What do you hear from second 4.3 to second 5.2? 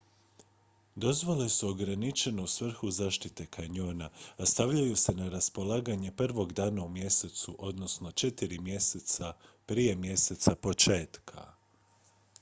a stavljaju se